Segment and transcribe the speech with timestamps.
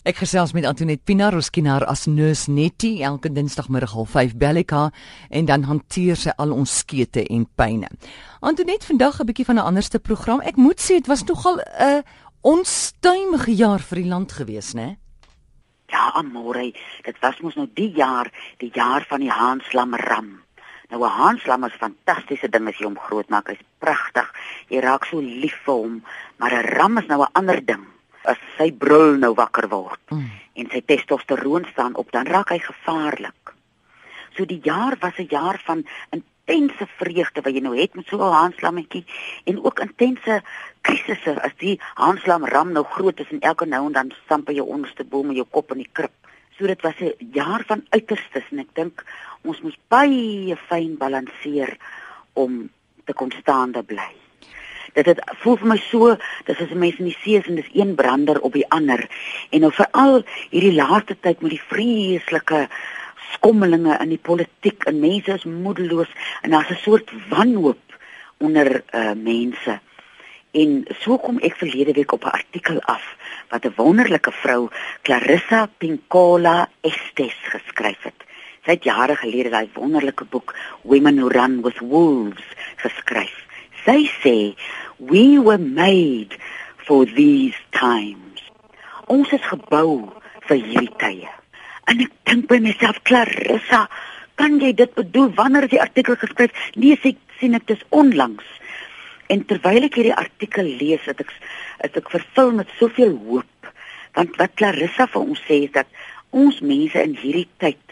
[0.00, 4.86] Ek gesels met Antoinette Pinaar, ons kienaar as nurse Nettie elke Dinsdagmiddag half 5 Bellika
[5.28, 7.90] en dan hanteer sy al ons skete en pynne.
[8.40, 10.40] Antoinette vandag 'n bietjie van 'n anderste program.
[10.40, 12.02] Ek moet sê dit was nogal 'n
[12.40, 14.96] onstuimige jaar vir die land gewees, né?
[15.88, 16.72] Ja, amore,
[17.04, 20.40] dit was mos nou die jaar, die jaar van die Haanslam ram.
[20.88, 23.48] Nou 'n Haanslam is fantastiese ding as jy hom grootmaak.
[23.48, 24.32] Hy's pragtig.
[24.68, 26.02] Jy raak so lief vir hom,
[26.38, 30.26] maar 'n ram is nou 'n ander ding as sy brul nou wakker word mm.
[30.60, 33.54] en sy testosteroon staan op, dan raak hy gevaarlik.
[34.36, 38.16] So die jaar was 'n jaar van intense vreugde wat jy nou het met so
[38.16, 39.04] 'n haanslammetjie
[39.44, 40.42] en ook intense
[40.80, 44.54] krisisse as die haanslam ram nou groot is en elke nou en dan stamp hy
[44.54, 46.12] jou onderste boom met jou kop in die krib.
[46.58, 49.04] So dit was 'n jaar van uiterstes en ek dink
[49.42, 51.76] ons moes baie fyn balanseer
[52.32, 52.70] om
[53.04, 54.29] te kon staande bly
[54.92, 57.54] dit het voel vir my so dis as 'n mens in die see is en
[57.54, 59.08] dis een brander op die ander.
[59.50, 62.68] En nou veral hierdie laaste tyd met die vreeslike
[63.32, 66.10] skommelinge in die politiek en mense is moedeloos
[66.42, 67.78] en daar's 'n soort wanhoop
[68.38, 69.80] onder uh, mense.
[70.50, 73.16] En so kom ek verlede week op 'n artikel af
[73.48, 74.68] wat 'n wonderlike vrou
[75.02, 78.24] Clarissa Pinkola Estes geskryf het.
[78.64, 82.44] Sy het jare gelede daai wonderlike boek Women Who Run with Wolves
[82.76, 83.39] geskryf
[83.84, 84.36] Sy sê
[84.98, 86.36] we were made
[86.86, 88.40] for these times.
[89.08, 90.12] Ons is gebou
[90.48, 91.28] vir hierdie tye.
[91.90, 93.86] En ek dink by myself Clarissa,
[94.40, 96.54] kan jy dit bedoel wanneer die artikel geskryf?
[96.76, 98.46] Nee, ek sien dit is onlangs.
[99.30, 101.32] En terwyl ek hierdie artikel lees, het ek
[101.80, 103.70] het ek vervul met soveel hoop.
[104.18, 105.88] Want wat Clarissa vir ons sê is dat
[106.34, 107.89] ons mense in hierdie tyd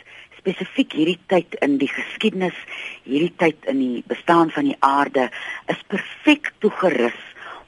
[0.48, 2.56] spesifiek hierdie tyd in die geskiedenis,
[3.04, 5.28] hierdie tyd in die bestaan van die aarde
[5.68, 7.18] is perfek toegerus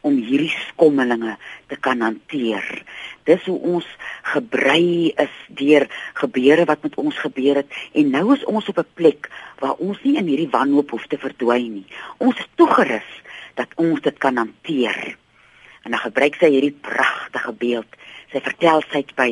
[0.00, 1.34] om hierdie skommelinge
[1.68, 2.64] te kan hanteer.
[3.28, 3.88] Dis hoe ons
[4.32, 5.84] gebrei is deur
[6.22, 9.28] gebeure wat met ons gebeur het en nou is ons op 'n plek
[9.60, 11.88] waar ons nie in hierdie wanhoop hoef te verdwyn nie.
[12.18, 13.10] Ons is toegerus
[13.56, 15.16] dat ons dit kan hanteer.
[15.84, 17.92] En dan gebruik sy hierdie pragtige beeld
[18.32, 19.30] sy vertel sy het by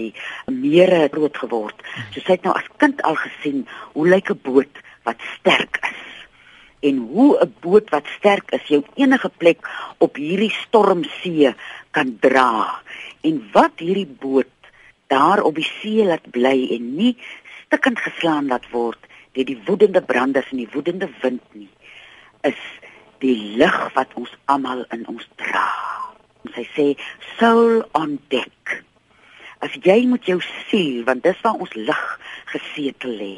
[0.51, 1.83] mere groot geword.
[2.13, 6.05] So sy het nou as kind al gesien hoe lyk 'n boot wat sterk is
[6.89, 9.61] en hoe 'n boot wat sterk is jou enige plek
[9.99, 11.55] op hierdie stormsee
[11.91, 12.81] kan dra
[13.23, 14.55] en wat hierdie boot
[15.07, 17.17] daar op die see laat bly en nie
[17.65, 18.99] stikkend geslaan laat word
[19.33, 21.71] deur die woedende branders en die woedende wind nie
[22.43, 22.61] is
[23.19, 25.67] die lig wat ons almal in ons dra.
[26.55, 26.87] Sy sê
[27.39, 28.85] soul on deck
[29.65, 32.05] as jy met jou siel want dis waar ons lig
[32.53, 33.35] gesetel lê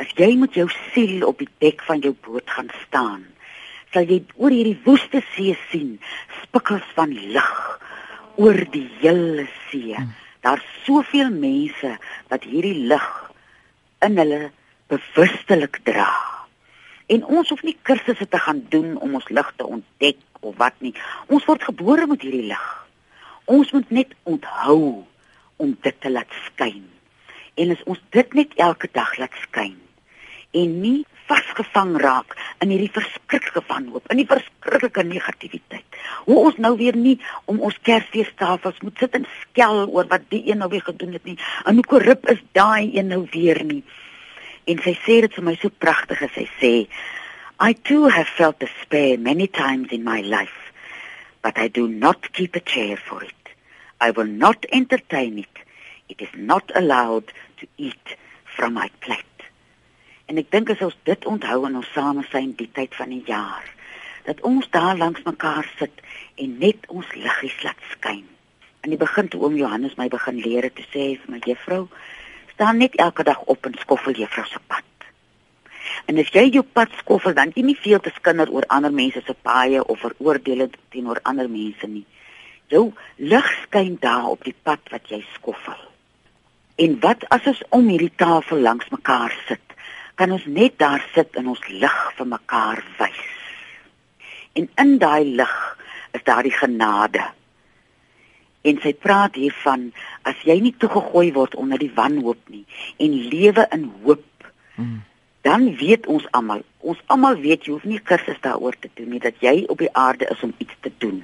[0.00, 3.26] as jy met jou siel op die dek van jou boot gaan staan
[3.92, 5.96] sal jy oor hierdie woeste see sien
[6.42, 7.52] spikkels van lig
[8.40, 9.94] oor die hele see.
[9.94, 10.12] Hmm.
[10.40, 11.90] daar's soveel mense
[12.32, 13.08] wat hierdie lig
[14.06, 14.38] in hulle
[14.88, 16.08] bewustelik dra.
[17.12, 20.78] En ons hoef nie kursusse te gaan doen om ons lig te ontdek of wat
[20.80, 20.94] nie.
[21.28, 22.64] Ons word gebore met hierdie lig.
[23.44, 25.04] Ons moet net onthou
[25.60, 26.82] om dit te laat skyn.
[27.60, 29.76] En as ons dit net elke dag laat skyn
[30.56, 31.00] en nie
[31.30, 32.34] vasgevang raak
[32.64, 35.98] in hierdie verskriklike wanhoop, in die verskriklike negativiteit.
[36.26, 37.16] Hoe ons nou weer nie
[37.50, 41.26] om ons Kersfeestafels moet sit en skel oor wat die een nou weer gedoen het
[41.28, 41.38] nie.
[41.70, 43.82] En hoe korrup is daai een nou weer nie.
[44.66, 46.74] En sy sê dit vir my so pragtig as sy sê
[47.60, 50.72] I too have felt despair many times in my life,
[51.42, 53.39] but I do not keep a chair for it.
[54.00, 55.56] I will not entertain it.
[56.08, 58.16] It is not allowed to eat
[58.56, 59.26] from my plate.
[60.26, 63.66] En ek dink as ons dit onthou in ons samesyn die tyd van die jaar,
[64.28, 66.02] dat ons daar langs mekaar sit
[66.40, 68.24] en net ons liggies laat skyn.
[68.86, 71.82] In die begin toe oom Johannes my begin leer het te sê vir my juffrou,
[72.54, 74.86] staan net elke dag op en skoffel juffrou se pad.
[76.08, 79.20] En as jy jou pad skoffel, dan jy nie veel te skinder oor ander mense
[79.26, 82.06] se paaie of veroordeel teenoor ander mense nie.
[82.70, 85.78] Jou lig skyn daar op die pad wat jy skoffel.
[86.80, 89.64] En wat as ons om hierdie tafel langs mekaar sit,
[90.14, 93.20] kan ons net daar sit en ons lig vir mekaar wys.
[94.54, 95.54] En in daai lig
[96.16, 97.24] is daar die genade.
[98.62, 99.90] En sy praat hiervan
[100.28, 102.66] as jy nie toegegooi word onder die wanhoop nie
[103.00, 104.26] en lewe in hoop.
[104.76, 105.00] Hmm.
[105.42, 109.22] Dan weet ons almal, ons almal weet jy hoef nie kursus daaroor te doen nie
[109.24, 111.22] dat jy op die aarde is om iets te doen.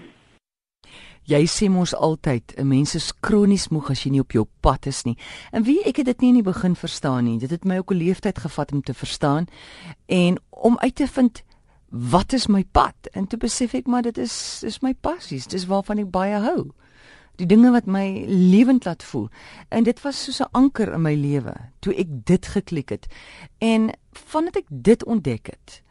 [1.26, 4.87] Jy sê mos altyd 'n mens is kronies moeg as jy nie op jou pad
[4.87, 5.17] is nie.
[5.52, 7.38] En wie ek het dit nie in die begin verstaan nie.
[7.38, 9.46] Dit het my ook 'n leeftyd gevat om te verstaan
[10.06, 11.43] en om uit te vind
[11.90, 12.94] wat is my pad?
[13.12, 16.70] En toe besef ek maar dit is is my passies, dis waarvan ek baie hou.
[17.37, 19.28] die dinge wat my lewend laat voel.
[19.69, 23.06] En dit was soos 'n anker in my lewe toe ek dit geklik het.
[23.58, 25.82] En vandat ek dit ontdek het,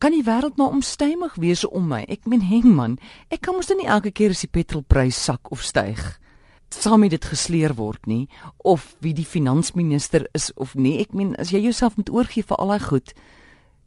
[0.00, 2.04] kan die wêreld maar omstuimig wees om my.
[2.08, 2.96] Ek meen, heng man,
[3.28, 6.20] ek kan mos nie elke keer as die petrolprys sak of styg
[6.74, 11.00] saam met dit gesleer word nie of wie die finansminister is of nie.
[11.02, 13.14] Ek meen, as jy jouself moet oorgee vir al daai goed,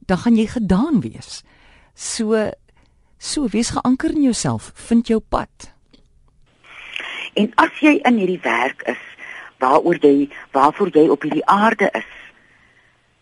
[0.08, 1.42] dan gaan jy gedaan wees.
[1.96, 2.50] So
[3.24, 5.72] so wees geanker in jouself, vind jou pad.
[7.40, 9.00] En as jy in hierdie werk is
[9.64, 12.10] waaroor jy waarvoor jy op hierdie aarde is,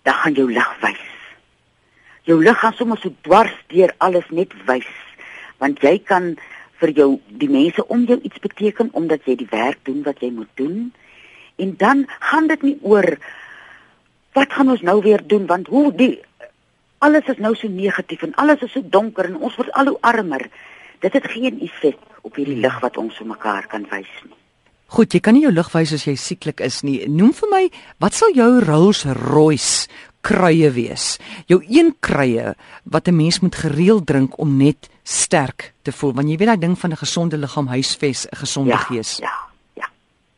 [0.03, 1.20] dan gaan jou lig wys.
[2.29, 4.89] Jou lig gaan sommer so dwars deur alles net wys,
[5.57, 6.35] want jy kan
[6.81, 7.09] vir jou
[7.41, 10.91] die mense om jou iets beteken omdat jy die werk doen wat jy moet doen.
[11.61, 13.17] En dan gaan dit nie oor
[14.37, 16.13] wat gaan ons nou weer doen want hoe die
[17.01, 19.97] alles is nou so negatief en alles is so donker en ons word al hoe
[20.05, 20.45] armer.
[21.01, 24.37] Dit het geen effek op hierdie lig wat ons so mekaar kan wys nie.
[24.91, 26.97] Goed, jy kan nie jou lig wys as jy sieklik is nie.
[27.07, 27.61] Noem vir my,
[28.03, 29.87] wat sal jou Rolls Royce
[30.21, 31.17] kruie wees?
[31.45, 32.53] Jou een kruie
[32.83, 36.59] wat 'n mens moet gereeld drink om net sterk te voel, want jy weet daai
[36.59, 39.17] ding van 'n gesonde liggaam huisves 'n gesonde ja, gees.
[39.17, 39.33] Ja,
[39.73, 39.89] ja.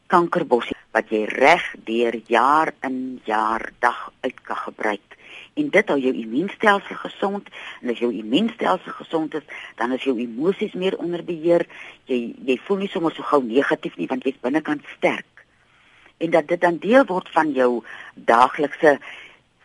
[0.08, 5.14] Kankerbossie wat jy reg deur jaar in jaar dag uit kan gebruik
[5.54, 7.50] en dit hou jou immuunstelsel gesond
[7.82, 9.46] en as jou immuunstelsel gesond is,
[9.78, 11.66] dan is jou emosies meer onder beheer.
[12.10, 15.46] Jy jy voel nie sommer so gou negatief nie want jy's binnekant sterk.
[16.24, 17.84] En dat dit dan deel word van jou
[18.16, 18.98] daaglikse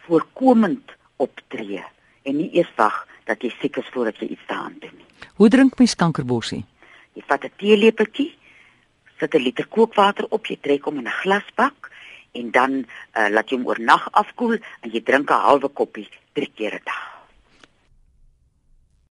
[0.09, 1.85] voorkomend optree
[2.25, 5.07] en nie eers wag dat jy siek is voordat jy iets daaraan doen nie.
[5.37, 6.65] Hoe drink mens kankerbossie?
[7.15, 8.33] Jy vat 'n teelepeltjie,
[9.19, 11.91] sit 'n liter kookwater op, jy trek hom in 'n glasbak
[12.33, 12.73] en dan
[13.17, 16.85] uh, laat jy hom oornag afkoel en jy drink 'n halwe koppie drie keer 'n
[16.85, 17.18] dag.